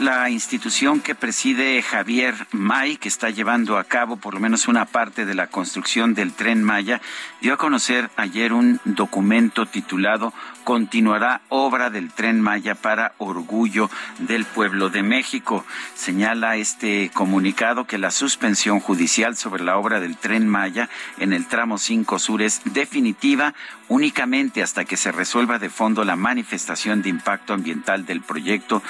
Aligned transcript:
La 0.00 0.30
institución 0.30 1.00
que 1.00 1.14
preside 1.14 1.80
Javier 1.80 2.34
May, 2.50 2.96
que 2.96 3.06
está 3.06 3.30
llevando 3.30 3.78
a 3.78 3.84
cabo 3.84 4.16
por 4.16 4.34
lo 4.34 4.40
menos 4.40 4.66
una 4.66 4.84
parte 4.84 5.26
de 5.26 5.34
la 5.34 5.46
construcción 5.46 6.12
del 6.12 6.32
tren 6.32 6.64
Maya, 6.64 7.00
dio 7.40 7.54
a 7.54 7.56
conocer 7.56 8.10
ayer 8.16 8.52
un 8.52 8.80
documento 8.84 9.66
titulado 9.66 10.32
continuará 10.64 11.40
obra 11.48 11.90
del 11.90 12.12
tren 12.12 12.40
Maya 12.40 12.74
para 12.74 13.14
orgullo 13.18 13.90
del 14.18 14.44
pueblo 14.44 14.88
de 14.88 15.02
México. 15.02 15.64
Señala 15.94 16.56
este 16.56 17.10
comunicado 17.12 17.86
que 17.86 17.98
la 17.98 18.10
suspensión 18.10 18.80
judicial 18.80 19.36
sobre 19.36 19.64
la 19.64 19.78
obra 19.78 20.00
del 20.00 20.16
tren 20.16 20.46
Maya 20.46 20.88
en 21.18 21.32
el 21.32 21.46
tramo 21.46 21.78
5 21.78 22.18
sur 22.18 22.42
es 22.42 22.60
definitiva 22.64 23.54
únicamente 23.88 24.62
hasta 24.62 24.84
que 24.84 24.96
se 24.96 25.10
resuelva 25.10 25.58
de 25.58 25.70
fondo 25.70 26.04
la 26.04 26.14
manifestación 26.14 27.02
de 27.02 27.08
impacto 27.08 27.52
ambiental 27.52 28.06
del 28.06 28.20
proyecto 28.20 28.82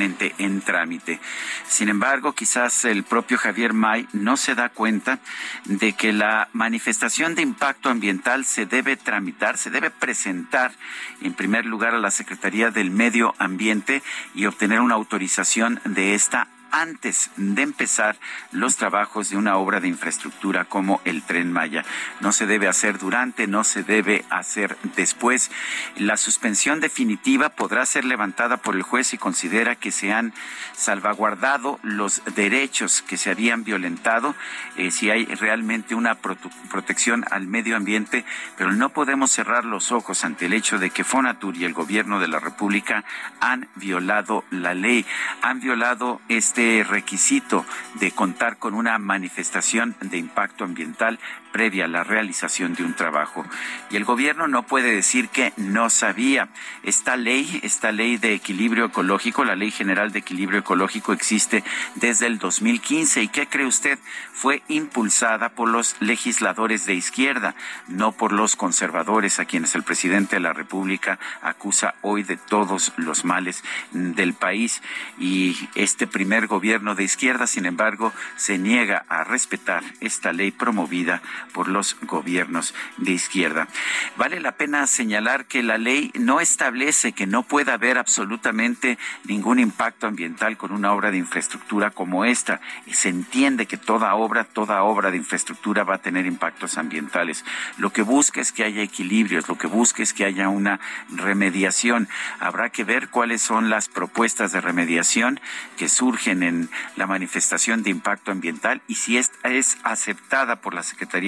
en 0.00 0.60
trámite. 0.60 1.20
Sin 1.66 1.88
embargo, 1.88 2.32
quizás 2.34 2.84
el 2.84 3.04
propio 3.04 3.38
Javier 3.38 3.72
May 3.72 4.08
no 4.12 4.36
se 4.36 4.54
da 4.54 4.68
cuenta 4.68 5.18
de 5.64 5.92
que 5.92 6.12
la 6.12 6.48
manifestación 6.52 7.34
de 7.34 7.42
impacto 7.42 7.88
ambiental 7.88 8.44
se 8.44 8.66
debe 8.66 8.96
tramitar, 8.96 9.58
se 9.58 9.70
debe 9.70 9.90
presentar 9.90 10.72
en 11.20 11.34
primer 11.34 11.66
lugar 11.66 11.94
a 11.94 11.98
la 11.98 12.10
Secretaría 12.10 12.70
del 12.70 12.90
Medio 12.90 13.34
Ambiente 13.38 14.02
y 14.34 14.46
obtener 14.46 14.80
una 14.80 14.94
autorización 14.94 15.80
de 15.84 16.14
esta 16.14 16.48
antes 16.72 17.30
de 17.36 17.62
empezar 17.62 18.16
los 18.50 18.76
trabajos 18.76 19.30
de 19.30 19.36
una 19.36 19.56
obra 19.56 19.78
de 19.78 19.88
infraestructura 19.88 20.64
como 20.64 21.00
el 21.04 21.22
tren 21.22 21.52
Maya. 21.52 21.84
No 22.20 22.32
se 22.32 22.46
debe 22.46 22.66
hacer 22.66 22.98
durante, 22.98 23.46
no 23.46 23.62
se 23.62 23.84
debe 23.84 24.24
hacer 24.30 24.76
después. 24.96 25.50
La 25.96 26.16
suspensión 26.16 26.80
definitiva 26.80 27.50
podrá 27.50 27.86
ser 27.86 28.04
levantada 28.04 28.56
por 28.56 28.74
el 28.74 28.82
juez 28.82 29.08
si 29.08 29.18
considera 29.18 29.76
que 29.76 29.92
se 29.92 30.12
han 30.12 30.32
salvaguardado 30.74 31.78
los 31.82 32.22
derechos 32.34 33.02
que 33.02 33.18
se 33.18 33.30
habían 33.30 33.64
violentado, 33.64 34.34
eh, 34.76 34.90
si 34.90 35.10
hay 35.10 35.26
realmente 35.26 35.94
una 35.94 36.14
protección 36.14 37.24
al 37.30 37.46
medio 37.46 37.76
ambiente, 37.76 38.24
pero 38.56 38.72
no 38.72 38.88
podemos 38.88 39.30
cerrar 39.30 39.64
los 39.64 39.92
ojos 39.92 40.24
ante 40.24 40.46
el 40.46 40.54
hecho 40.54 40.78
de 40.78 40.90
que 40.90 41.04
Fonatur 41.04 41.56
y 41.56 41.64
el 41.64 41.74
gobierno 41.74 42.18
de 42.18 42.28
la 42.28 42.40
República 42.40 43.04
han 43.40 43.68
violado 43.74 44.44
la 44.50 44.72
ley, 44.72 45.04
han 45.42 45.60
violado 45.60 46.20
este 46.28 46.61
este 46.62 46.84
requisito 46.84 47.66
de 47.94 48.12
contar 48.12 48.56
con 48.56 48.74
una 48.74 48.96
manifestación 48.98 49.96
de 50.00 50.16
impacto 50.16 50.62
ambiental 50.62 51.18
previa 51.52 51.84
a 51.84 51.88
la 51.88 52.04
realización 52.04 52.74
de 52.74 52.84
un 52.84 52.94
trabajo. 52.94 53.44
Y 53.90 53.96
el 53.96 54.04
gobierno 54.04 54.48
no 54.48 54.64
puede 54.64 54.92
decir 54.92 55.28
que 55.28 55.52
no 55.56 55.90
sabía. 55.90 56.48
Esta 56.82 57.16
ley, 57.16 57.60
esta 57.62 57.92
ley 57.92 58.16
de 58.16 58.34
equilibrio 58.34 58.86
ecológico, 58.86 59.44
la 59.44 59.56
Ley 59.56 59.70
General 59.70 60.10
de 60.12 60.20
Equilibrio 60.20 60.60
Ecológico 60.60 61.12
existe 61.12 61.62
desde 61.94 62.26
el 62.26 62.38
2015 62.38 63.22
y 63.22 63.28
¿qué 63.28 63.46
cree 63.46 63.66
usted? 63.66 63.98
Fue 64.32 64.62
impulsada 64.68 65.50
por 65.50 65.68
los 65.68 65.96
legisladores 66.00 66.86
de 66.86 66.94
izquierda, 66.94 67.54
no 67.86 68.12
por 68.12 68.32
los 68.32 68.56
conservadores 68.56 69.38
a 69.38 69.44
quienes 69.44 69.74
el 69.74 69.82
presidente 69.82 70.36
de 70.36 70.40
la 70.40 70.52
República 70.52 71.18
acusa 71.42 71.94
hoy 72.02 72.22
de 72.22 72.36
todos 72.36 72.92
los 72.96 73.24
males 73.24 73.62
del 73.92 74.34
país. 74.34 74.82
Y 75.18 75.68
este 75.74 76.06
primer 76.06 76.46
gobierno 76.46 76.94
de 76.94 77.04
izquierda, 77.04 77.46
sin 77.46 77.66
embargo, 77.66 78.12
se 78.36 78.58
niega 78.58 79.04
a 79.08 79.24
respetar 79.24 79.82
esta 80.00 80.32
ley 80.32 80.50
promovida 80.50 81.22
por 81.52 81.68
los 81.68 81.96
gobiernos 82.02 82.74
de 82.96 83.12
izquierda. 83.12 83.68
Vale 84.16 84.40
la 84.40 84.52
pena 84.52 84.86
señalar 84.86 85.46
que 85.46 85.62
la 85.62 85.78
ley 85.78 86.10
no 86.14 86.40
establece 86.40 87.12
que 87.12 87.26
no 87.26 87.42
pueda 87.42 87.74
haber 87.74 87.98
absolutamente 87.98 88.98
ningún 89.24 89.58
impacto 89.58 90.06
ambiental 90.06 90.56
con 90.56 90.72
una 90.72 90.92
obra 90.92 91.10
de 91.10 91.18
infraestructura 91.18 91.90
como 91.90 92.24
esta. 92.24 92.60
Se 92.90 93.08
entiende 93.08 93.66
que 93.66 93.76
toda 93.76 94.14
obra, 94.14 94.44
toda 94.44 94.82
obra 94.82 95.10
de 95.10 95.16
infraestructura 95.16 95.84
va 95.84 95.96
a 95.96 96.02
tener 96.02 96.26
impactos 96.26 96.78
ambientales. 96.78 97.44
Lo 97.78 97.92
que 97.92 98.02
busca 98.02 98.40
es 98.40 98.52
que 98.52 98.64
haya 98.64 98.82
equilibrios, 98.82 99.48
lo 99.48 99.58
que 99.58 99.66
busca 99.66 100.02
es 100.02 100.12
que 100.12 100.24
haya 100.24 100.48
una 100.48 100.80
remediación. 101.10 102.08
Habrá 102.40 102.70
que 102.70 102.84
ver 102.84 103.08
cuáles 103.08 103.42
son 103.42 103.70
las 103.70 103.88
propuestas 103.88 104.52
de 104.52 104.60
remediación 104.60 105.40
que 105.76 105.88
surgen 105.88 106.42
en 106.42 106.70
la 106.96 107.06
manifestación 107.06 107.82
de 107.82 107.90
impacto 107.90 108.30
ambiental 108.30 108.82
y 108.86 108.96
si 108.96 109.18
esta 109.18 109.48
es 109.48 109.78
aceptada 109.82 110.56
por 110.56 110.74
la 110.74 110.82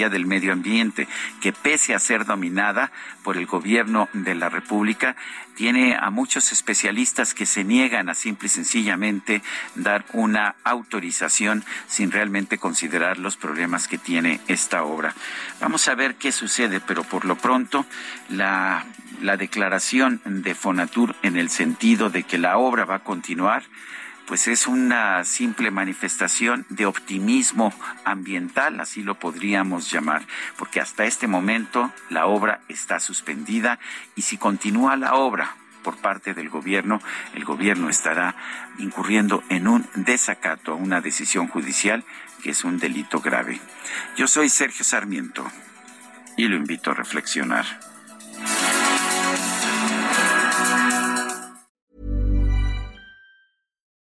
Del 0.09 0.25
Medio 0.25 0.53
Ambiente, 0.53 1.07
que 1.41 1.53
pese 1.53 1.93
a 1.93 1.99
ser 1.99 2.25
dominada 2.25 2.91
por 3.23 3.37
el 3.37 3.45
gobierno 3.45 4.09
de 4.13 4.35
la 4.35 4.49
República, 4.49 5.15
tiene 5.55 5.95
a 5.95 6.09
muchos 6.09 6.51
especialistas 6.51 7.33
que 7.33 7.45
se 7.45 7.63
niegan 7.63 8.09
a 8.09 8.13
simple 8.13 8.47
y 8.47 8.49
sencillamente 8.49 9.41
dar 9.75 10.05
una 10.13 10.55
autorización 10.63 11.63
sin 11.87 12.11
realmente 12.11 12.57
considerar 12.57 13.17
los 13.17 13.37
problemas 13.37 13.87
que 13.87 13.97
tiene 13.97 14.41
esta 14.47 14.83
obra. 14.83 15.13
Vamos 15.61 15.87
a 15.87 15.95
ver 15.95 16.15
qué 16.15 16.31
sucede, 16.31 16.81
pero 16.81 17.03
por 17.03 17.25
lo 17.25 17.37
pronto 17.37 17.85
la 18.29 18.85
declaración 19.37 20.21
de 20.25 20.55
Fonatur 20.55 21.15
en 21.23 21.37
el 21.37 21.49
sentido 21.49 22.09
de 22.09 22.23
que 22.23 22.37
la 22.37 22.57
obra 22.57 22.85
va 22.85 22.95
a 22.95 23.03
continuar 23.03 23.63
pues 24.27 24.47
es 24.47 24.67
una 24.67 25.23
simple 25.23 25.71
manifestación 25.71 26.65
de 26.69 26.85
optimismo 26.85 27.73
ambiental, 28.03 28.79
así 28.79 29.03
lo 29.03 29.19
podríamos 29.19 29.91
llamar, 29.91 30.25
porque 30.57 30.79
hasta 30.79 31.05
este 31.05 31.27
momento 31.27 31.91
la 32.09 32.25
obra 32.25 32.61
está 32.67 32.99
suspendida 32.99 33.79
y 34.15 34.23
si 34.23 34.37
continúa 34.37 34.95
la 34.95 35.15
obra 35.15 35.55
por 35.83 35.97
parte 35.97 36.33
del 36.33 36.49
gobierno, 36.49 36.99
el 37.35 37.45
gobierno 37.45 37.89
estará 37.89 38.35
incurriendo 38.79 39.43
en 39.49 39.67
un 39.67 39.87
desacato 39.93 40.71
a 40.71 40.75
una 40.75 40.99
decisión 40.99 41.47
judicial 41.47 42.03
que 42.41 42.51
es 42.51 42.63
un 42.63 42.79
delito 42.79 43.19
grave. 43.19 43.61
Yo 44.17 44.27
soy 44.27 44.49
Sergio 44.49 44.83
Sarmiento 44.83 45.45
y 46.37 46.47
lo 46.47 46.55
invito 46.55 46.91
a 46.91 46.95
reflexionar. 46.95 47.94